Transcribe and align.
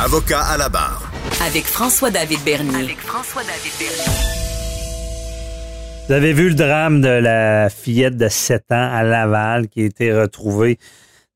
Avocat 0.00 0.42
à 0.42 0.56
la 0.56 0.68
barre. 0.68 1.10
Avec 1.44 1.64
François-David 1.64 2.38
Bernier. 2.44 2.84
Avec 2.84 2.98
François-David 2.98 3.72
Bernier. 3.80 4.12
Vous 6.06 6.14
avez 6.14 6.32
vu 6.32 6.50
le 6.50 6.54
drame 6.54 7.00
de 7.00 7.08
la 7.08 7.68
fillette 7.68 8.16
de 8.16 8.28
7 8.28 8.70
ans 8.70 8.90
à 8.92 9.02
Laval 9.02 9.66
qui 9.66 9.82
a 9.82 9.86
été 9.86 10.12
retrouvée 10.12 10.78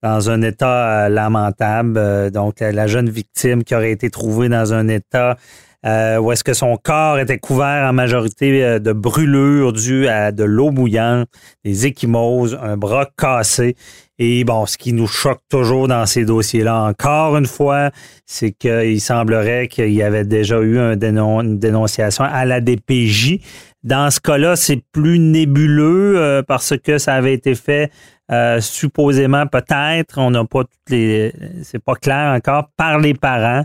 dans 0.01 0.31
un 0.31 0.43
état 0.43 1.07
euh, 1.07 1.09
lamentable. 1.09 1.99
Euh, 1.99 2.31
donc, 2.31 2.61
la 2.61 2.87
jeune 2.87 3.11
victime 3.11 3.65
qui 3.65 3.75
aurait 3.75 3.91
été 3.91 4.11
trouvée 4.11 4.49
dans 4.49 4.73
un 4.73 4.87
état 4.87 5.39
euh, 5.85 6.19
où 6.19 6.33
est-ce 6.33 6.45
que 6.45 6.55
son 6.55 6.77
corps 6.77 7.19
était 7.19 7.39
couvert 7.39 7.89
en 7.89 7.93
majorité 7.93 8.79
de 8.81 8.93
brûlures 8.93 9.73
dues 9.73 10.07
à 10.09 10.33
de 10.33 10.45
l'eau 10.45 10.71
bouillante, 10.71 11.29
des 11.65 11.87
échymoses, 11.87 12.59
un 12.63 12.77
bras 12.77 13.09
cassé. 13.17 13.77
Et 14.19 14.45
bon, 14.45 14.67
ce 14.67 14.79
qui 14.79 14.93
nous 14.93 15.09
choque 15.09 15.41
toujours 15.49 15.89
dans 15.89 16.07
ces 16.07 16.25
dossiers-là, 16.25 16.83
encore 16.83 17.37
une 17.37 17.47
fois, 17.47 17.91
c'est 18.25 18.53
qu'il 18.53 19.01
semblerait 19.01 19.67
qu'il 19.67 19.93
y 19.93 20.03
avait 20.03 20.25
déjà 20.25 20.61
eu 20.61 20.79
un 20.79 20.93
une 20.93 21.59
dénonciation 21.59 22.25
à 22.25 22.45
la 22.45 22.61
DPJ. 22.61 23.41
Dans 23.83 24.11
ce 24.13 24.21
cas-là, 24.21 24.55
c'est 24.55 24.81
plus 24.93 25.19
nébuleux 25.19 26.43
parce 26.47 26.75
que 26.79 26.99
ça 26.99 27.15
avait 27.15 27.35
été 27.35 27.57
fait 27.57 27.91
euh, 28.33 28.61
supposément 28.61 29.47
peut-être, 29.47 30.19
on 30.19 30.31
n'a 30.31 30.45
pas 30.45 30.63
toutes 30.63 30.91
les, 30.91 31.35
c'est 31.65 31.83
pas 31.83 31.95
clair 31.95 32.33
encore 32.35 32.71
par 32.77 32.99
les 32.99 33.13
parents. 33.13 33.65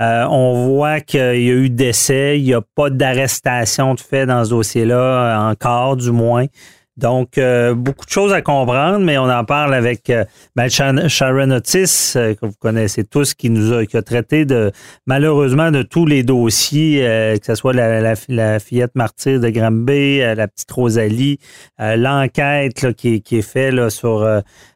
Euh, 0.00 0.26
on 0.28 0.66
voit 0.66 1.00
qu'il 1.00 1.20
y 1.20 1.22
a 1.22 1.54
eu 1.54 1.70
décès, 1.70 2.38
il 2.38 2.44
n'y 2.44 2.54
a 2.54 2.60
pas 2.60 2.90
d'arrestation 2.90 3.94
de 3.94 4.00
fait 4.00 4.26
dans 4.26 4.44
ce 4.44 4.50
dossier-là 4.50 5.48
encore, 5.48 5.96
du 5.96 6.10
moins. 6.10 6.46
Donc, 6.96 7.38
euh, 7.38 7.74
beaucoup 7.74 8.06
de 8.06 8.10
choses 8.10 8.32
à 8.32 8.40
comprendre, 8.40 9.00
mais 9.00 9.18
on 9.18 9.28
en 9.28 9.44
parle 9.44 9.74
avec 9.74 10.10
euh, 10.10 10.24
ben, 10.54 10.68
Sharon 10.68 11.50
Otis, 11.50 12.12
euh, 12.14 12.34
que 12.34 12.46
vous 12.46 12.54
connaissez 12.60 13.02
tous, 13.02 13.34
qui 13.34 13.50
nous 13.50 13.72
a, 13.72 13.84
qui 13.84 13.96
a 13.96 14.02
traité 14.02 14.44
de 14.44 14.70
malheureusement 15.06 15.72
de 15.72 15.82
tous 15.82 16.06
les 16.06 16.22
dossiers, 16.22 17.00
que 17.40 17.46
ce 17.46 17.56
soit 17.56 17.72
la, 17.72 18.60
fillette 18.60 18.94
martyre 18.94 19.40
de 19.40 19.48
Granby, 19.48 20.18
la 20.18 20.46
petite 20.46 20.70
Rosalie, 20.70 21.38
l'enquête 21.78 22.94
qui, 22.94 23.22
qui, 23.22 23.38
est 23.38 23.42
faite 23.42 23.90
sur 23.90 24.24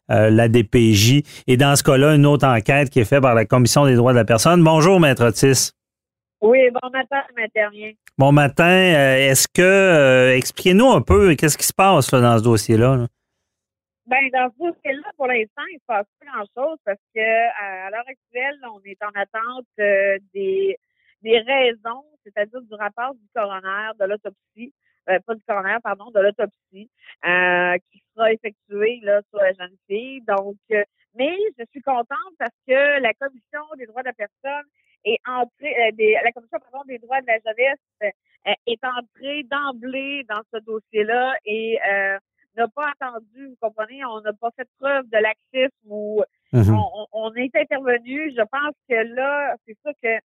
la 0.08 0.48
DPJ, 0.48 1.22
et 1.46 1.56
dans 1.56 1.76
ce 1.76 1.82
cas-là, 1.82 2.14
une 2.14 2.26
autre 2.26 2.46
enquête 2.46 2.90
qui 2.90 3.00
est 3.00 3.04
faite 3.04 3.22
par 3.22 3.34
la 3.34 3.44
Commission 3.44 3.86
des 3.86 3.94
droits 3.94 4.12
de 4.12 4.18
la 4.18 4.24
personne. 4.24 4.62
Bonjour, 4.62 5.00
Maître 5.00 5.24
Otis. 5.26 5.72
Oui, 6.40 6.70
bon 6.70 6.90
matin, 6.90 7.24
Maître 7.34 7.96
Bon 8.16 8.30
matin. 8.30 8.64
Euh, 8.64 9.30
est-ce 9.30 9.48
que, 9.48 9.60
euh, 9.60 10.36
expliquez-nous 10.36 10.88
un 10.88 11.02
peu, 11.02 11.34
qu'est-ce 11.34 11.58
qui 11.58 11.66
se 11.66 11.74
passe 11.74 12.10
dans 12.12 12.38
ce 12.38 12.44
dossier-là? 12.44 13.06
Bien, 14.06 14.18
dans 14.32 14.48
ce 14.52 14.58
dossier-là, 14.58 15.10
pour 15.16 15.26
l'instant, 15.26 15.62
il 15.68 15.74
ne 15.74 15.78
se 15.80 15.84
passe 15.84 16.06
pas 16.20 16.26
grand-chose 16.26 16.78
parce 16.84 17.00
que 17.12 17.20
à 17.20 17.90
l'heure 17.90 18.06
actuelle, 18.06 18.56
on 18.72 18.80
est 18.84 19.02
en 19.02 19.10
attente 19.20 19.66
euh, 19.80 20.18
des, 20.32 20.76
des 21.22 21.40
raisons, 21.40 22.04
c'est-à-dire 22.22 22.62
du 22.62 22.74
rapport 22.74 23.14
du 23.14 23.26
coroner, 23.34 23.90
de 23.98 24.04
l'autopsie, 24.04 24.72
pas 25.06 25.34
du 25.34 25.42
coroner, 25.48 25.78
pardon, 25.82 26.10
de 26.12 26.20
l'autopsie, 26.20 26.88
qui 27.90 28.02
sera 28.14 28.32
effectuée 28.32 29.00
là, 29.02 29.22
sur 29.30 29.40
la 29.40 29.52
jeune 29.54 29.76
fille. 29.88 30.22
Donc, 30.22 30.56
mais 31.16 31.36
je 31.58 31.64
suis 31.72 31.82
contente 31.82 32.34
parce 32.38 32.54
que 32.66 33.00
la 33.00 33.12
Commission 33.14 33.62
des 33.76 33.86
droits 33.86 34.02
de 34.02 34.08
la 34.08 34.12
personne 34.12 34.66
est 35.04 35.20
entrée, 35.26 35.74
euh, 35.88 36.20
la 36.24 36.32
Commission 36.32 36.58
des 36.86 36.98
droits 36.98 37.20
de 37.20 37.26
la 37.26 37.38
jeunesse 37.38 37.78
euh, 38.02 38.52
est 38.66 38.84
entrée 38.84 39.42
d'emblée 39.44 40.24
dans 40.28 40.40
ce 40.52 40.58
dossier-là 40.60 41.34
et 41.44 41.78
euh, 41.88 42.18
n'a 42.56 42.68
pas 42.68 42.90
attendu, 42.90 43.48
vous 43.48 43.56
comprenez, 43.60 44.04
on 44.04 44.20
n'a 44.20 44.32
pas 44.32 44.50
fait 44.56 44.68
preuve 44.78 45.08
de 45.08 45.18
laxisme 45.18 45.86
ou 45.86 46.22
mhm. 46.52 46.76
on, 47.12 47.34
est 47.34 47.54
intervenu. 47.54 48.32
Je 48.36 48.42
pense 48.42 48.74
que 48.88 49.14
là, 49.14 49.54
c'est 49.66 49.76
ça 49.84 49.92
que 50.02 50.18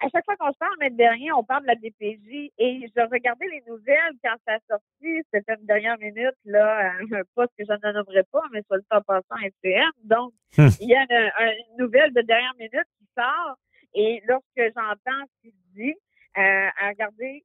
à 0.00 0.08
chaque 0.12 0.24
fois 0.24 0.36
qu'on 0.36 0.52
se 0.52 0.58
parle, 0.58 0.76
mais 0.78 0.90
derrière, 0.90 1.36
on 1.36 1.42
parle 1.42 1.62
de 1.62 1.68
la 1.68 1.74
DPJ 1.74 2.52
et 2.56 2.88
je 2.94 3.10
regardais 3.10 3.48
les 3.48 3.62
nouvelles 3.66 4.14
quand 4.22 4.36
ça 4.46 4.54
a 4.54 4.58
sorti, 4.68 5.22
c'était 5.32 5.54
une 5.58 5.66
dernière 5.66 5.98
minute, 5.98 6.36
là, 6.44 6.92
un 7.00 7.22
poste 7.34 7.50
que 7.58 7.64
je 7.68 7.72
ne 7.72 7.92
nommerai 7.92 8.22
pas, 8.30 8.42
mais 8.52 8.62
soit 8.68 8.76
le 8.76 8.84
temps 8.88 9.02
passant 9.02 9.42
FCM. 9.42 9.90
Donc, 10.04 10.32
hum. 10.56 10.68
il 10.80 10.88
y 10.88 10.94
a 10.94 11.02
une, 11.02 11.78
nouvelle 11.78 12.12
de 12.12 12.20
dernière 12.20 12.54
minute 12.58 12.86
qui 12.98 13.06
sort 13.16 13.56
et 13.94 14.22
lorsque 14.26 14.74
j'entends 14.74 15.24
ce 15.26 15.42
qu'il 15.42 15.52
dit, 15.74 15.94
euh, 16.36 16.68
à 16.80 16.88
regarder, 16.88 17.44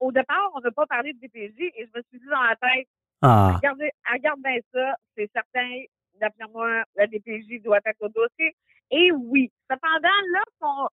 au 0.00 0.12
départ, 0.12 0.50
on 0.54 0.60
n'a 0.60 0.70
pas 0.70 0.86
parlé 0.86 1.12
de 1.12 1.18
DPJ 1.18 1.72
et 1.76 1.86
je 1.86 1.98
me 1.98 2.02
suis 2.08 2.18
dit 2.20 2.26
dans 2.30 2.42
la 2.42 2.56
tête, 2.56 2.86
ah. 3.22 3.54
regardez, 3.56 3.90
regarde 4.12 4.40
bien 4.42 4.58
ça, 4.72 4.96
c'est 5.16 5.30
certain, 5.32 5.82
d'après 6.20 6.46
moi, 6.52 6.84
la 6.94 7.06
DPJ 7.06 7.62
doit 7.62 7.80
être 7.84 8.02
au 8.02 8.08
dossier. 8.08 8.54
Et 8.90 9.10
oui, 9.12 9.50
cependant, 9.70 10.08
là, 10.32 10.42
en 10.60 10.88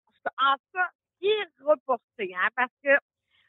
ça, 0.73 0.89
qui 1.19 1.27
est 1.27 1.65
reporté, 1.65 2.35
hein, 2.35 2.49
parce 2.57 2.73
que 2.85 2.91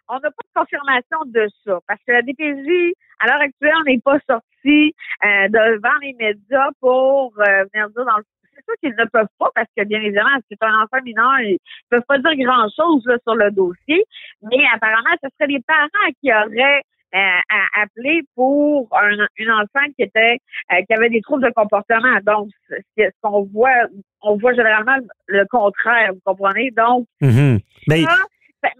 on 0.09 0.16
n'a 0.16 0.31
pas 0.31 0.44
de 0.44 0.59
confirmation 0.59 1.20
de 1.25 1.47
ça, 1.64 1.80
parce 1.88 2.02
que 2.06 2.12
la 2.12 2.22
DPJ, 2.22 2.94
à 3.20 3.28
l'heure 3.28 3.41
actuelle, 3.41 3.75
on 3.80 3.84
n'est 3.84 4.00
pas 4.00 4.20
sorti 4.28 4.94
euh, 5.24 5.47
devant 5.47 5.97
les 6.02 6.14
médias 6.14 6.70
pour 6.80 7.34
euh, 7.40 7.66
venir 7.74 7.90
dire 7.91 8.06
dans 8.06 8.18
le 8.18 8.25
sûr 8.72 8.80
qu'ils 8.82 8.96
ne 8.98 9.06
peuvent 9.06 9.28
pas 9.40 9.50
parce 9.56 9.68
que, 9.76 9.84
bien 9.84 10.02
évidemment, 10.02 10.38
c'est 10.50 10.64
un 10.64 10.84
enfant 10.84 11.04
mineur, 11.04 11.40
ils 11.42 11.54
ne 11.54 11.98
peuvent 11.98 12.06
pas 12.08 12.18
dire 12.18 12.46
grand-chose 12.46 13.04
sur 13.04 13.36
le 13.36 13.52
dossier. 13.52 14.04
Mais 14.44 14.64
apparemment, 14.74 15.16
ce 15.24 15.30
serait 15.38 15.52
les 15.52 15.62
parents 15.62 16.12
qui 16.22 16.32
auraient 16.32 16.82
euh, 17.14 17.82
appelé 17.82 18.22
pour 18.36 18.88
un, 18.94 19.28
une 19.38 19.52
enfant 19.52 19.86
qui 19.98 20.04
était 20.04 20.38
euh, 20.72 20.82
qui 20.88 20.94
avait 20.94 21.09
des 21.09 21.22
troubles 21.22 21.44
de 21.44 21.52
comportement. 21.54 22.18
Donc, 22.26 22.50
ce 22.70 23.09
qu'on 23.22 23.44
voit, 23.54 23.88
on 24.22 24.38
voit 24.38 24.54
généralement 24.54 24.96
le 25.28 25.46
contraire, 25.50 26.12
vous 26.14 26.22
comprenez? 26.24 26.72
Donc, 26.72 27.06
mm-hmm. 27.22 27.59
mais, 27.88 28.03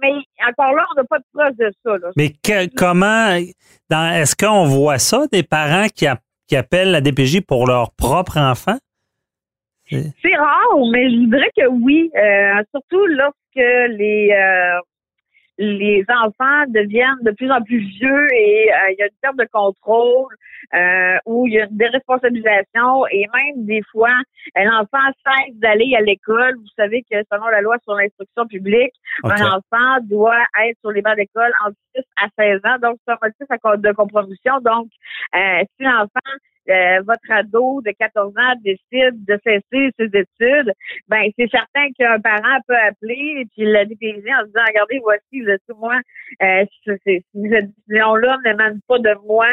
mais 0.02 0.14
encore 0.48 0.74
là, 0.74 0.86
on 0.92 1.02
n'a 1.02 1.04
pas 1.04 1.20
de 1.20 1.26
preuve 1.34 1.56
de 1.58 1.72
ça. 1.84 1.98
Mais 2.16 2.34
comment, 2.78 3.32
est-ce 3.34 4.36
qu'on 4.36 4.66
voit 4.66 5.00
ça, 5.00 5.28
des 5.32 5.44
parents 5.44 5.88
qui, 5.94 6.08
qui 6.48 6.56
appellent 6.56 6.92
la 6.92 7.02
DPJ 7.02 7.42
pour 7.42 7.68
leur 7.68 7.92
propre 7.92 8.38
enfant? 8.38 8.78
C'est 9.92 10.36
rare, 10.36 10.78
mais 10.92 11.10
je 11.10 11.30
dirais 11.30 11.52
que 11.58 11.68
oui, 11.68 12.10
euh, 12.16 12.64
surtout 12.72 13.06
lorsque 13.08 13.36
les 13.56 14.32
euh, 14.32 14.80
les 15.58 16.04
enfants 16.10 16.64
deviennent 16.70 17.22
de 17.22 17.32
plus 17.32 17.52
en 17.52 17.62
plus 17.62 17.80
vieux 17.80 18.28
et 18.34 18.72
euh, 18.72 18.92
il 18.92 18.96
y 18.98 19.04
a 19.04 19.06
une 19.06 19.20
perte 19.22 19.38
de 19.38 19.48
contrôle 19.52 20.34
ou 21.26 21.48
il 21.48 21.54
y 21.54 21.60
a 21.60 21.66
une 21.66 21.78
déresponsabilisation 21.78 23.06
et 23.12 23.28
même 23.34 23.66
des 23.66 23.82
fois 23.92 24.14
l'enfant 24.56 25.06
cesse 25.26 25.56
d'aller 25.56 25.94
à 25.96 26.02
l'école. 26.02 26.56
Vous 26.56 26.74
savez 26.78 27.04
que 27.04 27.18
selon 27.32 27.48
la 27.48 27.62
loi 27.62 27.78
sur 27.84 27.94
l'instruction 27.94 28.48
publique, 28.48 28.94
un 29.24 29.58
enfant 29.58 30.00
doit 30.04 30.44
être 30.66 30.80
sur 30.80 30.92
les 30.92 31.02
bancs 31.02 31.18
d'école 31.18 31.52
entre 31.66 31.76
6 31.96 32.04
à 32.24 32.28
16 32.40 32.62
ans. 32.64 32.78
Donc 32.82 32.98
c'est 33.06 33.14
un 33.14 33.18
motif 33.22 33.82
de 33.84 33.92
compromission. 33.92 34.60
Donc 34.62 34.88
si 35.34 35.84
l'enfant 35.84 36.32
euh, 36.70 37.02
votre 37.02 37.32
ado 37.32 37.82
de 37.82 37.92
14 37.92 38.34
ans 38.38 38.54
décide 38.64 39.26
de 39.26 39.40
cesser 39.44 39.92
ses 39.98 40.06
études, 40.06 40.74
ben 41.08 41.24
c'est 41.38 41.50
certain 41.50 41.88
qu'un 41.98 42.20
parent 42.20 42.60
peut 42.68 42.76
appeler 42.76 43.42
et 43.42 43.46
puis 43.46 43.66
la 43.66 43.86
DPJ 43.86 44.24
en 44.40 44.46
disant 44.46 44.64
regardez 44.68 45.00
voici 45.00 45.42
là, 45.42 45.58
moi 45.78 46.00
euh, 46.44 46.66
cette 46.86 47.02
décision 47.06 48.16
là 48.16 48.38
n'émane 48.46 48.80
pas 48.88 49.00
de 49.00 49.16
moi 49.26 49.48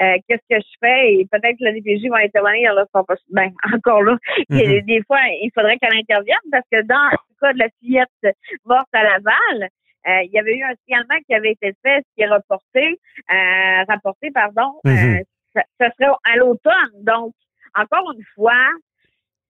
euh, 0.00 0.16
qu'est-ce 0.26 0.48
que 0.48 0.58
je 0.60 0.76
fais? 0.80 1.12
Et 1.12 1.28
peut-être 1.30 1.58
que 1.58 1.64
la 1.64 1.72
DPJ 1.72 2.08
va 2.08 2.18
intervenir 2.24 2.72
là 2.72 2.86
ben 3.30 3.50
encore 3.74 4.02
là 4.02 4.16
mm-hmm. 4.50 4.84
des 4.86 5.02
fois 5.06 5.20
il 5.42 5.50
faudrait 5.54 5.76
qu'elle 5.78 5.98
intervienne 5.98 6.38
parce 6.50 6.66
que 6.72 6.80
dans 6.82 7.10
le 7.10 7.40
cas 7.40 7.52
de 7.52 7.58
la 7.58 7.68
fillette 7.80 8.36
morte 8.64 8.88
à 8.94 9.02
Laval 9.02 9.68
euh, 10.06 10.22
il 10.24 10.30
y 10.32 10.38
avait 10.38 10.56
eu 10.56 10.62
un 10.62 10.74
signalement 10.84 11.18
qui 11.26 11.34
avait 11.34 11.52
été 11.52 11.72
fait, 11.82 12.00
ce 12.00 12.14
qui 12.14 12.20
est 12.20 12.28
reporté, 12.28 12.98
euh, 13.30 13.84
rapporté, 13.88 14.30
pardon, 14.30 14.74
mm-hmm 14.84 15.24
ça, 15.54 15.62
serait 15.78 16.10
à 16.24 16.36
l'automne. 16.36 17.02
Donc, 17.02 17.34
encore 17.74 18.12
une 18.16 18.24
fois, 18.34 18.52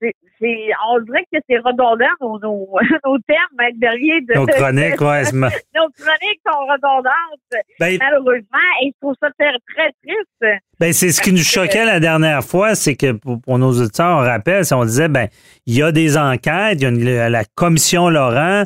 c'est, 0.00 0.70
on 0.88 1.00
dirait 1.00 1.24
que 1.32 1.38
c'est 1.48 1.58
redondant 1.58 2.06
nos, 2.20 2.38
nos, 2.38 2.68
nos 3.04 3.18
termes, 3.20 3.54
Maître 3.58 3.78
Berrier. 3.78 4.20
De, 4.22 4.34
nos 4.34 4.46
chroniques, 4.46 5.00
ouais. 5.00 5.22
nos 5.32 5.88
chroniques 5.90 6.40
sont 6.46 6.66
redondantes, 6.66 7.64
ben, 7.80 7.96
malheureusement, 7.98 8.58
et 8.82 8.88
je 8.88 9.00
trouve 9.00 9.14
ça 9.20 9.28
très, 9.38 9.52
très 9.74 9.92
triste. 10.02 10.62
Ben, 10.78 10.92
c'est 10.92 11.10
ce 11.10 11.22
qui 11.22 11.32
nous 11.32 11.42
choquait 11.42 11.84
la 11.84 12.00
dernière 12.00 12.44
fois, 12.44 12.74
c'est 12.74 12.96
que 12.96 13.12
pour, 13.12 13.58
nos 13.58 13.72
auditeurs, 13.72 14.18
on 14.18 14.24
rappelle, 14.24 14.64
on 14.72 14.84
disait, 14.84 15.08
ben, 15.08 15.28
il 15.66 15.76
y 15.76 15.82
a 15.82 15.92
des 15.92 16.18
enquêtes, 16.18 16.80
il 16.80 17.04
y 17.04 17.18
a 17.18 17.30
la 17.30 17.44
commission 17.44 18.10
Laurent, 18.10 18.64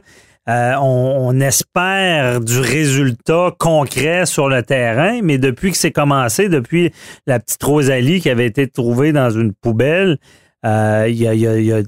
euh, 0.49 0.75
on, 0.81 1.39
espère 1.41 2.41
du 2.41 2.59
résultat 2.59 3.53
concret 3.59 4.25
sur 4.25 4.49
le 4.49 4.63
terrain, 4.63 5.21
mais 5.23 5.37
depuis 5.37 5.71
que 5.71 5.77
c'est 5.77 5.93
commencé, 5.93 6.49
depuis 6.49 6.91
la 7.27 7.39
petite 7.39 7.63
Rosalie 7.63 8.21
qui 8.21 8.31
avait 8.31 8.47
été 8.47 8.67
trouvée 8.67 9.13
dans 9.13 9.29
une 9.29 9.53
poubelle, 9.53 10.17
euh, 10.65 11.07
il 11.09 11.17
y, 11.17 11.73
a, 11.73 11.83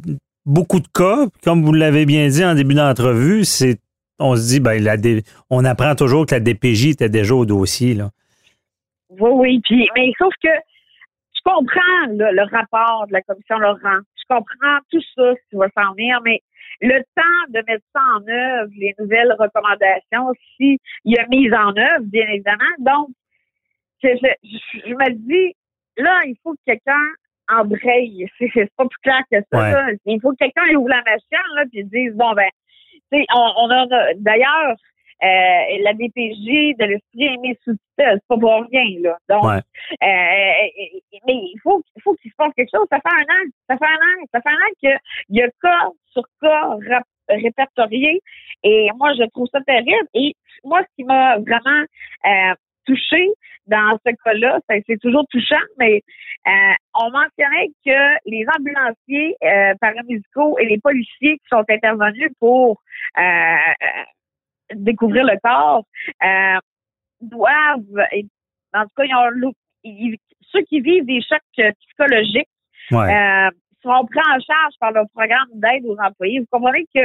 beaucoup 0.44 0.80
de 0.80 0.88
cas. 0.92 1.26
Comme 1.42 1.64
vous 1.64 1.72
l'avez 1.72 2.04
bien 2.04 2.28
dit 2.28 2.44
en 2.44 2.54
début 2.54 2.74
d'entrevue, 2.74 3.44
c'est 3.44 3.78
on 4.18 4.36
se 4.36 4.48
dit, 4.48 4.60
ben, 4.60 5.22
on 5.48 5.64
apprend 5.64 5.94
toujours 5.94 6.26
que 6.26 6.34
la 6.34 6.40
DPJ 6.40 6.88
était 6.88 7.08
déjà 7.08 7.34
au 7.34 7.46
dossier. 7.46 7.94
Là. 7.94 8.10
Oui, 9.08 9.30
oui. 9.32 9.60
Puis, 9.64 9.88
mais 9.96 10.12
sauf 10.18 10.34
que 10.42 10.50
je 11.34 11.40
comprends 11.42 12.06
le 12.08 12.42
rapport 12.50 13.06
de 13.08 13.14
la 13.14 13.22
commission 13.22 13.58
Laurent. 13.58 14.00
Je 14.16 14.34
comprends 14.34 14.78
tout 14.90 15.00
ça, 15.16 15.32
ce 15.32 15.48
qui 15.48 15.56
va 15.56 15.68
s'en 15.74 15.94
venir, 15.94 16.20
mais 16.22 16.42
le 16.80 17.00
temps 17.14 17.48
de 17.48 17.62
mettre 17.66 17.84
ça 17.94 18.00
en 18.16 18.28
œuvre, 18.28 18.70
les 18.76 18.94
nouvelles 18.98 19.34
recommandations, 19.38 20.32
s'il 20.56 20.78
y 21.04 21.18
a 21.18 21.26
mise 21.28 21.52
en 21.52 21.76
œuvre, 21.76 22.04
bien 22.04 22.26
évidemment. 22.28 22.74
Donc, 22.78 23.08
je, 24.02 24.08
je, 24.08 24.94
me 24.94 25.10
dis, 25.10 25.54
là, 25.96 26.22
il 26.26 26.36
faut 26.42 26.54
que 26.54 26.60
quelqu'un 26.66 27.06
embraye. 27.48 28.26
C'est 28.38 28.72
pas 28.76 28.86
plus 28.86 29.00
clair 29.02 29.22
que 29.30 29.38
ça. 29.52 29.86
Il 30.06 30.20
faut 30.20 30.32
que 30.32 30.36
quelqu'un 30.38 30.74
ouvre 30.76 30.88
la 30.88 31.02
machine 31.02 31.54
là, 31.56 31.64
puis 31.70 31.84
dise, 31.84 32.14
bon, 32.14 32.32
ben, 32.32 32.48
on, 33.12 33.52
on 33.56 33.70
a 33.70 33.86
d'ailleurs 34.16 34.76
euh, 35.22 35.82
la 35.82 35.92
DPJ 35.92 36.76
de 36.78 36.84
l'esprit 36.84 37.24
est 37.24 37.36
mis 37.38 37.56
sous 37.64 37.72
tutelle, 37.72 38.18
c'est 38.20 38.28
pas 38.28 38.38
pour 38.38 38.64
rien, 38.70 39.00
là. 39.02 39.18
Donc, 39.28 39.44
euh, 39.44 39.60
mais 41.26 41.34
il 41.34 41.58
faut, 41.62 41.82
il 41.96 42.02
faut 42.02 42.14
qu'il 42.14 42.30
se 42.30 42.36
passe 42.36 42.52
quelque 42.56 42.70
chose. 42.74 42.86
Ça 42.90 43.00
fait 43.00 43.14
un 43.14 43.34
an, 43.34 43.48
ça 43.68 43.76
fait 43.76 43.84
un 43.84 43.96
an, 43.96 44.26
ça 44.32 44.40
fait 44.40 44.48
un 44.48 44.54
an 44.54 44.72
qu'il 44.80 44.98
y 45.36 45.42
a 45.42 45.48
cas 45.62 45.88
sur 46.12 46.22
cas 46.40 46.76
répertorié. 47.28 48.20
Et 48.62 48.88
moi, 48.96 49.12
je 49.14 49.28
trouve 49.30 49.48
ça 49.52 49.60
terrible. 49.66 50.08
Et 50.14 50.34
moi, 50.64 50.82
ce 50.82 50.94
qui 50.96 51.04
m'a 51.04 51.38
vraiment 51.38 51.84
euh, 52.26 52.54
touché 52.86 53.30
dans 53.66 53.98
ce 54.04 54.10
cas-là, 54.24 54.58
c'est 54.68 55.00
toujours 55.00 55.24
touchant, 55.30 55.64
mais 55.78 56.02
euh, 56.46 56.50
on 56.94 57.10
mentionnait 57.10 57.70
que 57.84 58.28
les 58.28 58.44
ambulanciers 58.58 59.36
euh, 59.44 59.74
paramédicaux 59.80 60.58
et 60.58 60.66
les 60.66 60.78
policiers 60.78 61.38
qui 61.38 61.48
sont 61.48 61.64
intervenus 61.68 62.30
pour 62.40 62.82
euh, 63.18 63.56
découvrir 64.74 65.24
le 65.24 65.38
corps 65.42 65.84
euh, 66.24 66.58
doivent, 67.20 68.06
en 68.74 68.82
tout 68.82 68.94
cas, 68.96 69.04
ils 69.04 69.14
ont, 69.14 69.52
ceux 70.52 70.62
qui 70.62 70.80
vivent 70.80 71.06
des 71.06 71.20
chocs 71.22 71.74
psychologiques 71.80 72.48
euh, 72.92 73.50
seront 73.82 74.04
pris 74.06 74.20
en 74.20 74.38
charge 74.40 74.74
par 74.78 74.92
le 74.92 75.02
programme 75.14 75.48
d'aide 75.54 75.84
aux 75.86 75.96
employés. 75.98 76.40
Vous 76.40 76.46
comprenez 76.50 76.86
que 76.94 77.00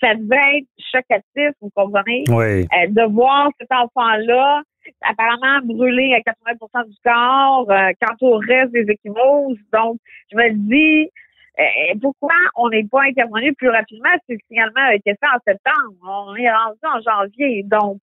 ça 0.00 0.14
devait 0.14 0.58
être 0.58 0.66
chocatif, 0.92 1.54
vous 1.60 1.70
comprenez, 1.74 2.24
euh, 2.28 2.86
de 2.88 3.12
voir 3.12 3.48
cet 3.58 3.70
enfant-là 3.72 4.62
apparemment 5.02 5.60
brûlé 5.64 6.14
à 6.14 6.20
80% 6.20 6.88
du 6.88 6.96
corps 7.04 7.70
euh, 7.70 7.92
quant 8.00 8.16
au 8.26 8.38
reste 8.38 8.72
des 8.72 8.86
équipements. 8.88 9.48
Donc, 9.72 9.98
je 10.32 10.36
me 10.36 10.50
dis, 10.52 11.10
euh, 11.58 11.98
pourquoi 12.00 12.34
on 12.56 12.68
n'est 12.68 12.84
pas 12.84 13.02
intervenu 13.08 13.52
plus 13.54 13.68
rapidement? 13.68 14.10
Si 14.26 14.32
le 14.34 14.38
signalement 14.48 14.88
a 14.88 14.94
été 14.94 15.10
fait 15.10 15.26
en 15.26 15.38
septembre? 15.46 15.94
On 16.02 16.34
est 16.36 16.50
rendu 16.50 16.78
en 16.82 17.00
janvier, 17.00 17.62
donc. 17.64 17.98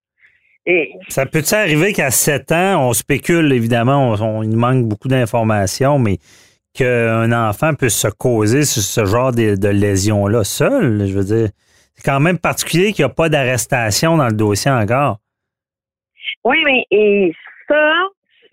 Ça 1.08 1.26
peut-il 1.26 1.56
arriver 1.56 1.94
qu'à 1.94 2.12
7 2.12 2.52
ans, 2.52 2.90
on 2.90 2.94
spécule, 2.94 3.54
évidemment, 3.54 4.16
on, 4.20 4.44
il 4.44 4.58
manque 4.58 4.86
beaucoup 4.86 5.08
d'informations, 5.08 5.98
mais 5.98 6.18
qu'un 6.74 7.32
enfant 7.32 7.74
puisse 7.74 7.98
se 7.98 8.10
causer 8.10 8.64
ce 8.64 9.06
genre 9.06 9.32
de, 9.32 9.56
de 9.56 9.70
lésions-là 9.70 10.44
seul? 10.44 11.08
Je 11.08 11.14
veux 11.14 11.24
dire, 11.24 11.50
c'est 11.96 12.04
quand 12.04 12.20
même 12.20 12.38
particulier 12.38 12.92
qu'il 12.92 13.06
n'y 13.06 13.12
a 13.12 13.14
pas 13.14 13.30
d'arrestation 13.30 14.18
dans 14.18 14.28
le 14.28 14.36
dossier 14.36 14.70
encore. 14.70 15.20
Oui, 16.44 16.62
mais 16.66 16.86
et 16.92 17.34
ça, 17.68 18.04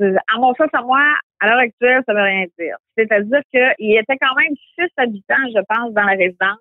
à 0.00 0.38
mon 0.38 0.54
sens, 0.54 0.68
à 0.72 0.82
moi, 0.82 1.02
à 1.40 1.46
l'heure 1.46 1.58
actuelle, 1.58 2.02
ça 2.06 2.12
ne 2.12 2.18
veut 2.18 2.24
rien 2.24 2.46
dire. 2.58 2.76
C'est-à-dire 2.96 3.40
qu'il 3.50 3.90
y 3.90 3.96
était 3.96 4.16
quand 4.20 4.34
même 4.36 4.54
six 4.74 4.90
habitants, 4.96 5.48
je 5.54 5.60
pense, 5.68 5.92
dans 5.92 6.02
la 6.04 6.12
résidence. 6.12 6.58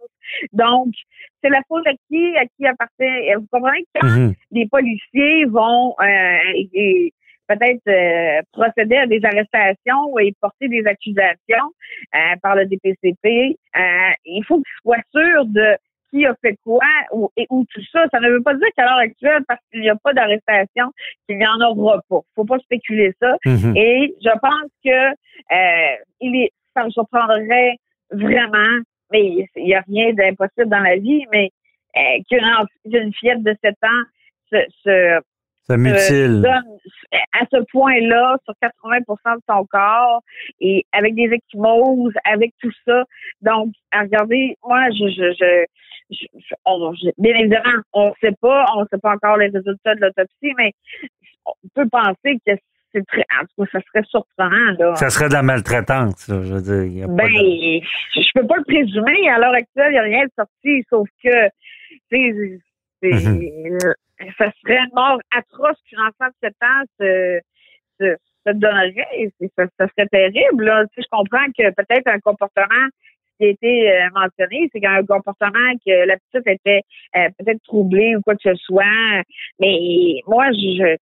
Donc, 0.51 0.93
c'est 1.41 1.49
la 1.49 1.61
faute 1.67 1.87
à 1.87 1.93
qui, 2.07 2.37
à 2.37 2.45
qui 2.45 2.65
appartient? 2.65 3.33
Vous 3.35 3.47
comprenez 3.51 3.83
que 3.83 4.01
quand 4.01 4.07
mhm. 4.07 4.33
les 4.51 4.67
policiers 4.67 5.45
vont 5.45 5.95
euh, 5.99 7.09
peut-être 7.47 7.87
euh, 7.87 8.41
procéder 8.51 8.97
à 8.97 9.07
des 9.07 9.21
arrestations 9.23 10.17
et 10.19 10.33
porter 10.39 10.67
des 10.67 10.85
accusations 10.85 11.71
euh, 12.15 12.35
par 12.41 12.55
le 12.55 12.65
DPCP, 12.65 13.57
il 14.25 14.43
faut 14.45 14.57
qu'ils 14.57 14.81
soient 14.81 14.97
sûrs 15.13 15.45
de 15.45 15.77
qui 16.13 16.25
a 16.25 16.35
fait 16.41 16.57
quoi 16.63 16.79
ou, 17.11 17.29
et, 17.35 17.47
ou 17.49 17.65
tout 17.73 17.81
ça. 17.91 18.05
Ça 18.11 18.19
ne 18.19 18.29
veut 18.29 18.43
pas 18.43 18.53
dire 18.53 18.67
qu'à 18.75 18.85
l'heure 18.85 18.97
actuelle, 18.97 19.43
parce 19.47 19.59
qu'il 19.71 19.81
n'y 19.81 19.89
a 19.89 19.95
pas 19.95 20.13
d'arrestation, 20.13 20.91
qu'il 21.27 21.37
n'y 21.37 21.47
en 21.47 21.59
aura 21.61 22.01
pas. 22.07 22.19
faut 22.35 22.45
pas 22.45 22.59
spéculer 22.59 23.13
ça. 23.19 23.35
Mm-hmm. 23.45 23.77
Et 23.77 24.15
je 24.21 24.39
pense 24.39 24.69
que 24.85 25.09
euh, 25.09 25.95
il 26.21 26.35
est, 26.43 26.51
ça 26.75 26.85
me 26.85 26.91
surprendrait 26.91 27.77
vraiment, 28.11 28.79
mais 29.11 29.47
il 29.55 29.63
n'y 29.63 29.75
a 29.75 29.81
rien 29.81 30.13
d'impossible 30.13 30.69
dans 30.69 30.79
la 30.79 30.97
vie, 30.97 31.25
mais 31.31 31.49
euh, 31.97 32.19
qu'une 32.29 33.13
fillette 33.13 33.43
de 33.43 33.55
7 33.63 33.75
ans 33.83 34.03
se, 34.51 34.57
se 34.83 35.21
ça 35.63 35.77
mutile. 35.77 36.45
à 37.33 37.45
ce 37.51 37.63
point-là, 37.71 38.37
sur 38.43 38.53
80% 38.61 39.35
de 39.35 39.41
son 39.49 39.65
corps, 39.65 40.21
et 40.59 40.85
avec 40.91 41.15
des 41.15 41.29
échymoses, 41.31 42.13
avec 42.25 42.53
tout 42.61 42.71
ça. 42.85 43.03
Donc, 43.41 43.73
regardez, 43.93 44.57
moi, 44.63 44.89
je, 44.91 45.07
je, 45.09 45.65
bien 47.17 47.35
évidemment, 47.35 47.81
on 47.93 48.09
ne 48.09 48.13
sait 48.21 48.35
pas, 48.41 48.65
on 48.75 48.81
ne 48.81 48.87
sait 48.91 48.99
pas 48.99 49.13
encore 49.13 49.37
les 49.37 49.47
résultats 49.47 49.95
de 49.95 50.01
l'autopsie, 50.01 50.53
mais 50.57 50.73
on 51.45 51.53
peut 51.75 51.87
penser 51.89 52.37
que 52.45 52.53
c'est 52.93 53.05
très, 53.07 53.25
en 53.41 53.45
tout 53.45 53.65
cas, 53.65 53.79
ça 53.79 53.85
serait 53.87 54.05
surprenant, 54.07 54.75
là. 54.77 54.95
Ça 54.95 55.09
serait 55.09 55.27
de 55.27 55.33
la 55.33 55.41
maltraitance, 55.41 56.25
je 56.27 56.53
veux 56.53 56.61
dire. 56.61 57.07
ben, 57.09 57.27
je 57.27 58.29
peux 58.35 58.47
pas 58.47 58.57
le 58.57 58.63
présumer. 58.65 59.29
À 59.29 59.39
l'heure 59.39 59.53
actuelle, 59.53 59.89
il 59.89 59.93
n'y 59.93 59.97
a 59.97 60.03
rien 60.03 60.25
de 60.25 60.31
sorti, 60.37 60.85
sauf 60.89 61.07
que, 61.23 61.49
tu 62.11 62.59
mhm. 63.01 63.93
Ça 64.37 64.51
serait 64.61 64.79
une 64.79 64.93
mort 64.93 65.19
atroce 65.31 65.77
qu'un 65.89 66.07
enfant 66.07 66.27
de 66.27 66.35
7 66.41 66.53
ans 66.61 66.83
se, 66.99 67.39
se, 67.99 68.15
se 68.45 68.53
donnerait. 68.53 69.31
Ça, 69.57 69.65
serait 69.77 70.07
terrible, 70.07 70.65
là. 70.65 70.85
Je 70.97 71.03
comprends 71.11 71.45
que 71.57 71.69
peut-être 71.71 72.07
un 72.07 72.19
comportement 72.19 72.87
qui 73.37 73.45
a 73.45 73.49
été 73.49 73.91
euh, 73.91 74.09
mentionné, 74.13 74.69
c'est 74.71 74.79
qu'un 74.79 75.03
comportement 75.05 75.73
que 75.85 76.05
la 76.05 76.17
petite 76.17 76.47
était 76.47 76.81
euh, 77.15 77.29
peut-être 77.37 77.63
troublée 77.63 78.15
ou 78.15 78.21
quoi 78.21 78.35
que 78.35 78.53
ce 78.53 78.55
soit. 78.55 79.23
Mais 79.59 80.19
moi, 80.27 80.51
je, 80.51 80.97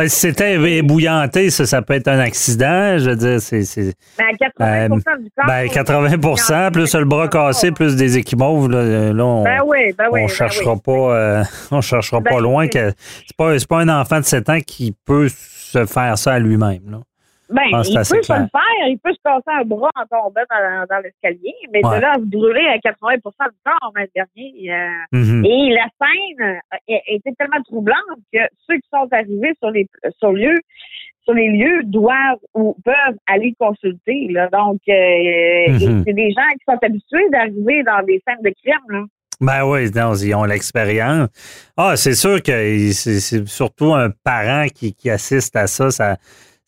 ben, 0.00 0.08
si 0.08 0.20
c'était 0.20 0.54
ébouillanté, 0.54 1.50
ça, 1.50 1.66
ça 1.66 1.82
peut 1.82 1.92
être 1.92 2.08
un 2.08 2.20
accident. 2.20 2.96
Je 2.96 3.10
veux 3.10 3.16
dire, 3.16 3.40
c'est. 3.40 3.94
Ben, 4.18 4.34
80 4.38 4.66
euh, 4.66 4.88
du 4.88 5.02
corps. 5.02 5.46
Ben, 5.46 5.68
80 5.68 6.70
plus 6.70 6.94
le 6.94 7.04
bras 7.04 7.28
cassé, 7.28 7.70
plus 7.70 7.96
des 7.96 8.16
équimauves. 8.16 8.70
Là, 8.70 9.12
là 9.12 9.24
on, 9.24 9.44
ben 9.44 9.58
oui, 9.66 9.92
ben 9.98 10.06
oui, 10.10 10.20
on 10.22 10.26
ben 10.26 10.28
cherchera 10.28 10.76
pas, 10.76 11.42
on 11.70 11.82
cherchera 11.82 12.22
pas 12.22 12.40
loin. 12.40 12.66
que 12.68 12.92
C'est 13.26 13.36
pas, 13.36 13.54
pas 13.68 13.80
un 13.80 14.00
enfant 14.00 14.20
de 14.20 14.24
7 14.24 14.48
ans 14.48 14.60
qui 14.66 14.96
peut 15.04 15.28
se 15.28 15.84
faire 15.84 16.16
ça 16.16 16.32
à 16.32 16.38
lui-même. 16.38 17.02
Ben, 17.50 17.82
il 17.84 17.94
peut 17.96 18.04
se 18.04 18.14
le 18.14 18.22
faire, 18.22 18.86
il 18.86 18.98
peut 19.02 19.12
se 19.12 19.18
casser 19.24 19.60
un 19.60 19.64
bras 19.64 19.90
en 19.96 20.06
tombant 20.06 20.42
dans, 20.88 20.98
l'escalier, 21.02 21.54
mais 21.72 21.82
de 21.82 22.00
là 22.00 22.12
à 22.12 22.14
se 22.14 22.24
brûler 22.24 22.66
à 22.66 22.78
80% 22.78 23.16
du 23.16 23.58
corps 23.64 23.92
le 23.94 24.06
dernier. 24.14 24.72
Euh, 24.72 25.18
mm-hmm. 25.18 25.46
Et 25.46 25.74
la 25.74 25.88
scène 26.00 26.60
était 26.86 27.32
tellement 27.38 27.62
troublante 27.64 27.96
que 28.32 28.38
ceux 28.68 28.76
qui 28.76 28.88
sont 28.92 29.08
arrivés 29.10 29.52
sur 29.58 29.70
les 29.70 29.88
sur 30.18 30.32
lieu, 30.32 30.54
sur 31.24 31.34
les 31.34 31.48
lieux 31.50 31.82
doivent 31.84 32.38
ou 32.54 32.76
peuvent 32.84 33.18
aller 33.26 33.54
consulter. 33.58 34.28
Là. 34.30 34.48
Donc, 34.52 34.80
euh, 34.88 34.92
mm-hmm. 34.92 36.04
c'est 36.06 36.12
des 36.12 36.30
gens 36.30 36.48
qui 36.52 36.64
sont 36.68 36.78
habitués 36.80 37.28
d'arriver 37.30 37.82
dans 37.82 38.04
des 38.04 38.22
scènes 38.26 38.42
de 38.44 38.52
crime. 38.62 38.90
Là. 38.90 39.04
Ben 39.40 39.64
oui, 39.64 39.88
ils 39.88 40.34
ont 40.34 40.44
l'expérience. 40.44 41.28
Ah, 41.74 41.96
c'est 41.96 42.14
sûr 42.14 42.42
que 42.42 42.92
c'est 42.92 43.48
surtout 43.48 43.94
un 43.94 44.10
parent 44.22 44.66
qui, 44.66 44.92
qui 44.92 45.08
assiste 45.08 45.56
à 45.56 45.66
ça, 45.66 45.90
ça 45.90 46.16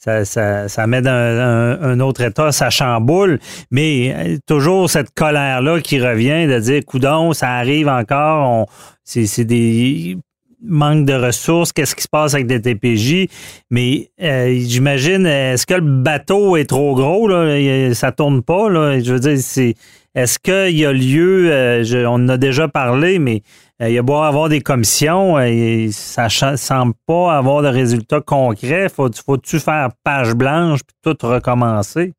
ça, 0.03 0.25
ça, 0.25 0.69
ça 0.69 0.87
met 0.89 1.01
dans 1.01 1.79
un, 1.81 2.01
autre 2.01 2.23
état, 2.23 2.51
ça 2.51 2.71
chamboule, 2.71 3.39
mais 3.71 4.13
euh, 4.17 4.37
toujours 4.49 4.91
cette 4.91 5.15
colère-là 5.15 5.81
qui 5.81 6.01
revient 6.01 6.49
de 6.49 6.59
dire, 6.59 6.85
coudon, 6.85 7.33
ça 7.33 7.51
arrive 7.51 7.87
encore, 7.87 8.67
c'est 9.05 9.45
des 9.45 10.17
manques 10.61 11.07
de 11.07 11.15
ressources, 11.15 11.73
qu'est-ce 11.73 11.95
qui 11.95 12.03
se 12.03 12.09
passe 12.09 12.35
avec 12.35 12.49
des 12.49 12.61
TPJ, 12.61 13.29
mais 13.71 14.11
euh, 14.21 14.53
j'imagine, 14.67 15.25
est-ce 15.25 15.67
que 15.67 15.75
le 15.75 16.03
bateau 16.03 16.57
est 16.57 16.69
trop 16.69 16.97
gros, 16.97 17.29
là, 17.29 17.95
ça 17.95 18.11
tourne 18.11 18.43
pas, 18.43 18.69
là, 18.69 18.99
je 18.99 19.13
veux 19.13 19.21
dire, 19.21 19.39
c'est 19.39 19.77
est-ce 20.17 20.39
qu'il 20.41 20.77
y 20.77 20.85
a 20.85 20.93
lieu, 20.93 21.51
euh, 21.53 22.05
on 22.07 22.15
en 22.15 22.29
a 22.29 22.37
déjà 22.39 22.67
parlé, 22.67 23.21
mais 23.21 23.43
il 23.81 23.93
y 23.93 23.99
a 23.99 24.03
beau 24.03 24.17
avoir 24.17 24.49
des 24.49 24.61
commissions, 24.61 25.37
euh, 25.37 25.47
et 25.47 25.89
ça 25.91 26.25
ne 26.51 26.57
semble 26.57 26.95
pas 27.07 27.37
avoir 27.37 27.63
de 27.63 27.69
résultats 27.69 28.21
concrets. 28.21 28.89
Faut-tu 28.89 29.59
faire 29.59 29.89
page 30.05 30.35
blanche 30.35 30.81
puis 30.87 30.97
tout 31.03 31.27
recommencer? 31.27 32.13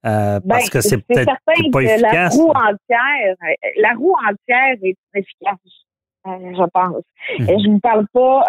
parce 0.00 0.40
ben, 0.44 0.58
que 0.72 0.80
c'est 0.80 0.96
peut-être 1.06 1.32
pas 1.44 1.82
efficace. 1.82 2.00
La 2.00 2.28
roue 2.28 2.50
entière, 2.50 3.34
la 3.76 3.92
roue 3.92 4.14
entière 4.14 4.76
est 4.82 4.96
efficace, 5.14 5.58
je 6.24 6.66
pense. 6.72 7.02
Et 7.40 7.58
je 7.62 7.68
ne 7.68 7.78
parle 7.78 8.06
pas 8.14 8.44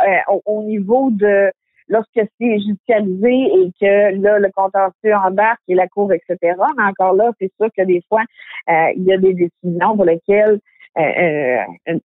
au, 0.46 0.64
niveau 0.64 1.10
de 1.12 1.52
lorsque 1.90 2.22
c'est 2.40 2.60
judicialisé 2.60 3.34
et 3.34 3.72
que 3.82 4.22
là, 4.22 4.40
le 4.40 4.50
contentieux 4.56 5.16
embarque 5.16 5.60
et 5.68 5.76
la 5.76 5.88
cour, 5.88 6.14
etc. 6.14 6.38
Mais 6.78 6.84
encore 6.84 7.14
là, 7.14 7.32
c'est 7.40 7.52
sûr 7.60 7.70
que 7.76 7.84
des 7.84 8.02
fois, 8.08 8.22
euh, 8.70 8.92
il 8.96 9.04
y 9.04 9.12
a 9.12 9.18
des 9.18 9.34
décisions 9.34 9.96
pour 9.96 10.06
lesquelles 10.06 10.60
euh, 10.98 11.64
euh, 11.88 12.00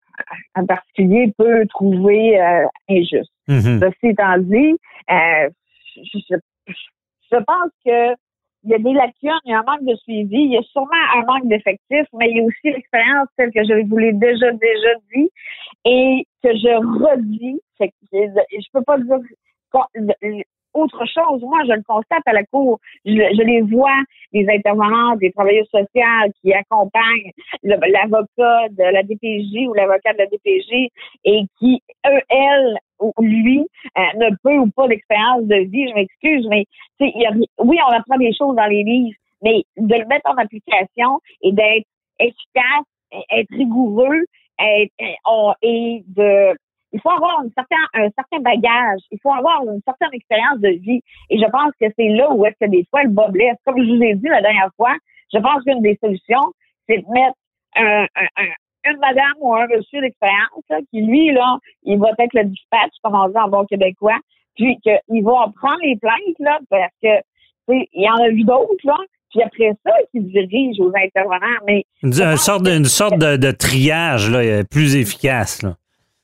un 0.54 0.66
particulier 0.66 1.32
peut 1.36 1.66
trouver 1.68 2.38
injuste. 2.88 3.32
Mm-hmm. 3.48 3.80
Ceci 3.80 4.06
étant 4.08 4.38
dit, 4.38 4.76
je, 5.08 6.36
pense 7.30 7.70
que 7.84 8.14
il 8.66 8.70
y 8.70 8.74
a 8.74 8.78
des 8.78 8.94
lacunes, 8.94 9.38
il 9.44 9.50
y 9.50 9.52
a 9.52 9.58
un 9.58 9.62
manque 9.62 9.84
de 9.84 9.94
suivi, 9.96 10.38
il 10.38 10.52
y 10.52 10.56
a 10.56 10.62
sûrement 10.62 10.88
un 11.16 11.24
manque 11.26 11.46
d'effectifs, 11.48 12.08
mais 12.14 12.30
il 12.30 12.38
y 12.38 12.40
a 12.40 12.44
aussi 12.44 12.70
l'expérience 12.72 13.28
telle 13.36 13.52
que 13.52 13.62
je 13.62 13.86
vous 13.86 13.98
l'ai 13.98 14.14
déjà, 14.14 14.52
déjà 14.52 14.94
dit 15.14 15.30
et 15.84 16.26
que 16.42 16.48
je 16.48 17.04
redis. 17.04 17.60
je 17.78 17.86
je 18.10 18.66
peux 18.72 18.82
pas 18.82 18.98
dire 18.98 19.18
autre 20.74 21.04
chose. 21.06 21.40
Moi, 21.42 21.60
je 21.66 21.72
le 21.72 21.82
constate 21.82 22.22
à 22.26 22.32
la 22.32 22.44
cour. 22.44 22.80
Je, 23.04 23.12
les 23.12 23.62
vois, 23.62 23.96
les 24.32 24.46
intervenants, 24.48 25.16
des 25.16 25.32
travailleurs 25.32 25.66
sociaux 25.66 26.32
qui 26.40 26.52
accompagnent 26.52 27.30
l'avocat 27.62 28.68
de 28.70 28.92
la 28.92 29.02
DPJ 29.02 29.68
ou 29.68 29.74
l'avocat 29.74 30.12
de 30.12 30.18
la 30.18 30.26
DPJ 30.26 30.90
et 31.24 31.42
qui, 31.58 31.82
eux, 32.06 32.20
elle 32.28 32.78
ou 33.00 33.12
lui, 33.18 33.66
euh, 33.98 34.00
ne 34.16 34.36
peut 34.42 34.58
ou 34.58 34.70
pas 34.70 34.88
d'expérience 34.88 35.44
de 35.44 35.56
vie. 35.56 35.88
Je 35.88 35.94
m'excuse, 35.94 36.46
mais 36.48 36.64
a, 37.00 37.32
oui, 37.58 37.78
on 37.88 37.92
apprend 37.92 38.16
des 38.18 38.32
choses 38.34 38.56
dans 38.56 38.66
les 38.66 38.84
livres, 38.84 39.16
mais 39.42 39.64
de 39.76 39.94
le 39.94 40.06
mettre 40.06 40.30
en 40.30 40.36
application 40.36 41.20
et 41.42 41.52
d'être 41.52 41.86
efficace, 42.18 42.86
être 43.30 43.50
rigoureux, 43.50 44.24
et 44.60 46.04
de 46.06 46.56
il 46.94 47.00
faut 47.00 47.10
avoir 47.10 47.40
un 47.40 47.48
certain, 47.56 47.84
un 47.94 48.08
certain 48.16 48.38
bagage, 48.40 49.00
il 49.10 49.18
faut 49.20 49.32
avoir 49.32 49.64
une 49.64 49.80
certaine 49.84 50.10
expérience 50.12 50.60
de 50.60 50.68
vie. 50.68 51.00
Et 51.28 51.38
je 51.38 51.50
pense 51.50 51.72
que 51.80 51.86
c'est 51.98 52.08
là 52.08 52.30
où 52.32 52.46
est-ce 52.46 52.64
que 52.64 52.70
des 52.70 52.86
fois 52.88 53.02
le 53.02 53.10
bas 53.10 53.28
blesse. 53.28 53.56
Comme 53.66 53.82
je 53.82 53.90
vous 53.90 54.02
ai 54.02 54.14
dit 54.14 54.28
la 54.28 54.40
dernière 54.40 54.70
fois, 54.76 54.94
je 55.32 55.38
pense 55.40 55.62
qu'une 55.64 55.82
des 55.82 55.98
solutions, 56.00 56.52
c'est 56.88 56.98
de 56.98 57.12
mettre 57.12 57.36
un, 57.74 58.06
une 58.84 58.98
madame 58.98 59.34
ou 59.40 59.54
un 59.54 59.66
monsieur 59.66 60.00
d'expérience 60.00 60.86
qui, 60.90 61.02
lui, 61.02 61.32
là, 61.32 61.58
il 61.82 61.98
va 61.98 62.10
être 62.16 62.34
le 62.34 62.44
dispatch, 62.44 62.92
comme 63.02 63.16
on 63.16 63.28
dit 63.28 63.38
en 63.38 63.48
bon 63.48 63.64
québécois, 63.64 64.18
puis 64.54 64.78
qu'il 64.82 65.24
va 65.24 65.50
prendre 65.56 65.80
les 65.82 65.96
plaintes, 65.96 66.38
là, 66.38 66.60
parce 66.70 66.92
que, 67.02 67.08
il 67.68 67.86
y 67.94 68.08
en 68.08 68.22
a 68.22 68.28
vu 68.28 68.44
d'autres, 68.44 68.84
là, 68.84 68.96
puis 69.30 69.42
après 69.42 69.72
ça, 69.84 69.92
qu'il 70.12 70.26
dirige 70.28 70.78
aux 70.78 70.92
intervenants. 70.94 71.58
Mais 71.66 71.84
une, 72.04 72.12
sorte, 72.36 72.62
de, 72.62 72.70
une 72.70 72.84
sorte 72.84 73.18
de, 73.18 73.36
de 73.36 73.50
triage 73.50 74.30
là, 74.30 74.62
plus 74.70 74.94
efficace. 74.94 75.62
Là. 75.62 75.74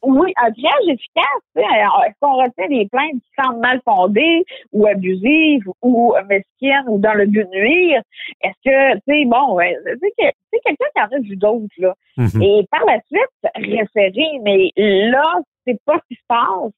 Oui, 0.03 0.33
un 0.37 0.51
triage 0.51 0.89
efficace. 0.89 1.25
Est-ce 1.57 2.15
qu'on 2.21 2.37
retient 2.37 2.69
des 2.69 2.89
plaintes 2.89 3.21
qui 3.23 3.31
semblent 3.43 3.61
mal 3.61 3.81
fondées 3.85 4.45
ou 4.73 4.87
abusives 4.87 5.69
ou 5.83 6.15
mesquines 6.29 6.85
ou 6.89 6.99
dans 6.99 7.13
le 7.15 7.27
but 7.27 7.45
de 7.45 7.51
nuire? 7.51 8.03
Est-ce 8.41 8.55
que, 8.65 8.95
tu 8.95 9.01
sais, 9.07 9.25
bon, 9.27 9.59
c'est 9.61 10.61
quelqu'un 10.65 10.87
qui 10.95 11.03
en 11.03 11.17
a 11.17 11.21
vu 11.21 11.37
d'autres, 11.37 11.67
là. 11.79 11.95
Mm-hmm. 12.17 12.43
Et 12.43 12.67
par 12.71 12.85
la 12.87 13.01
suite, 13.03 13.53
référer, 13.55 14.39
mais 14.43 14.73
là, 14.77 15.41
c'est 15.67 15.79
pas 15.85 15.99
ce 15.99 16.09
qui 16.09 16.15
se 16.15 16.27
passe. 16.27 16.73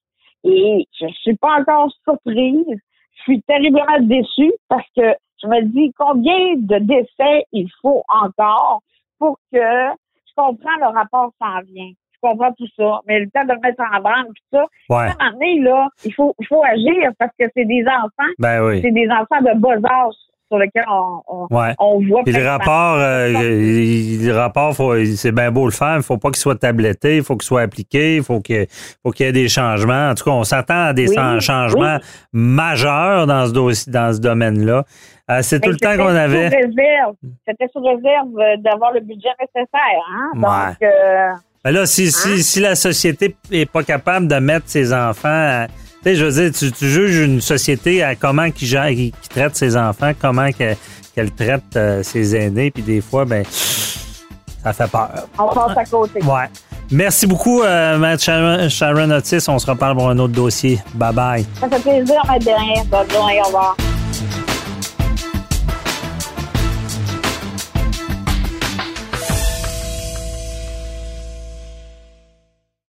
Et 0.45 0.87
je 1.01 1.07
suis 1.21 1.37
pas 1.37 1.61
encore 1.61 1.93
surprise. 2.03 2.81
Je 3.15 3.23
suis 3.23 3.43
terriblement 3.43 4.01
déçue 4.01 4.53
parce 4.69 4.89
que 4.97 5.15
je 5.41 5.47
me 5.47 5.63
dis 5.63 5.93
combien 5.97 6.57
de 6.57 6.79
décès 6.79 7.47
il 7.53 7.69
faut 7.81 8.03
encore 8.09 8.83
pour 9.21 9.39
que 9.53 9.59
je 9.59 10.35
comprends 10.35 10.77
le 10.81 10.87
rapport 10.87 11.33
s'en 11.41 11.61
vient 11.61 11.93
comprends 12.23 12.53
tout 12.53 12.69
ça. 12.77 13.01
Mais 13.07 13.21
le 13.21 13.31
temps 13.31 13.45
de 13.45 13.53
le 13.53 13.61
mettre 13.61 13.83
en 13.83 14.01
branle, 14.01 14.27
tout 14.27 14.59
ça, 14.59 14.65
ouais. 14.91 14.97
à 14.97 15.01
un 15.01 15.07
moment 15.09 15.33
donné, 15.33 15.61
là, 15.61 15.89
il 16.05 16.15
faut, 16.15 16.35
il 16.39 16.47
faut 16.47 16.63
agir 16.65 17.11
parce 17.19 17.33
que 17.39 17.47
c'est 17.57 17.65
des 17.65 17.85
enfants. 17.87 18.33
Ben 18.39 18.65
oui. 18.65 18.81
C'est 18.83 18.93
des 18.93 19.09
enfants 19.09 19.41
de 19.41 19.59
bas 19.59 19.77
âge 19.91 20.15
sur 20.53 20.59
lesquels 20.59 20.85
on, 20.91 21.49
on, 21.79 22.01
voit. 22.01 22.23
Puis 22.25 22.35
le 22.35 22.47
rapport, 22.47 22.97
euh, 22.97 23.29
le 23.33 24.33
rapport, 24.33 24.75
c'est 25.17 25.33
bien 25.33 25.51
beau 25.51 25.65
le 25.65 25.73
faire, 25.73 25.97
il 25.97 26.03
faut 26.03 26.19
pas 26.19 26.29
qu'il 26.29 26.37
soit 26.37 26.59
tabletté, 26.59 27.17
il 27.17 27.23
faut 27.23 27.37
qu'il 27.37 27.47
soit 27.47 27.63
appliqué, 27.63 28.17
il 28.17 28.23
faut 28.23 28.41
qu'il 28.41 28.67
faut 29.03 29.13
qu'il 29.13 29.25
y 29.25 29.29
ait 29.31 29.33
des 29.33 29.49
changements. 29.49 30.11
En 30.11 30.15
tout 30.15 30.25
cas, 30.25 30.31
on 30.31 30.45
s'attend 30.45 30.89
à 30.89 30.93
des 30.93 31.07
changements 31.41 31.99
majeurs 32.33 33.27
dans 33.27 33.47
ce 33.47 33.53
dossier, 33.53 33.91
dans 33.91 34.13
ce 34.13 34.21
domaine-là. 34.21 34.85
Euh, 35.31 35.39
c'est 35.41 35.61
tout 35.61 35.71
le 35.71 35.77
temps 35.77 35.97
qu'on 35.97 36.15
avait. 36.15 36.51
C'était 36.51 37.69
sous 37.73 37.81
réserve 37.81 38.59
d'avoir 38.59 38.93
le 38.93 39.01
budget 39.01 39.31
nécessaire. 39.41 40.03
Hein? 40.13 40.31
Donc, 40.35 40.83
euh, 40.83 41.29
ben 41.65 41.71
là, 41.71 41.87
si, 41.87 42.11
si, 42.11 42.29
hein? 42.29 42.37
si, 42.41 42.61
la 42.61 42.75
société 42.75 43.37
est 43.51 43.67
pas 43.67 43.85
capable 43.85 44.27
de 44.27 44.37
mettre 44.37 44.67
ses 44.67 44.93
enfants, 44.93 45.67
tu 46.03 46.11
sais, 46.11 46.17
je 46.17 46.25
veux 46.25 46.33
dire, 46.33 46.53
tu, 46.53 46.73
tu, 46.73 46.89
juges 46.89 47.19
une 47.19 47.41
société 47.41 48.03
à 48.03 48.17
comment 48.17 48.51
qui, 48.51 48.67
qui, 48.67 49.29
traite 49.29 49.55
ses 49.55 49.77
enfants, 49.77 50.13
comment 50.21 50.51
qu'elle 50.51 51.31
traite 51.31 51.77
euh, 51.77 52.03
ses 52.03 52.35
aînés, 52.35 52.73
puis 52.73 52.83
des 52.83 53.01
fois, 53.01 53.25
ben, 53.25 53.45
ça 53.45 54.73
fait 54.73 54.91
peur. 54.91 55.11
On 55.39 55.49
passe 55.49 55.77
à 55.77 55.85
côté. 55.85 56.23
Ouais. 56.25 56.49
Merci 56.91 57.27
beaucoup, 57.27 57.63
euh, 57.63 57.97
Matt 57.97 58.21
Sharon, 58.21 58.69
Sharon 58.69 59.11
Otis. 59.11 59.45
On 59.49 59.59
se 59.59 59.67
reparle 59.67 59.97
pour 59.97 60.11
un 60.11 60.19
autre 60.19 60.35
dossier. 60.35 60.79
Bye 60.95 61.15
bye. 61.15 61.47
Ça 61.61 61.69
fait 61.69 61.81
plaisir, 61.81 62.21
Matt 62.27 62.43
Bonne 62.91 63.11
journée. 63.11 63.41
Au 63.41 63.47
revoir. 63.47 63.77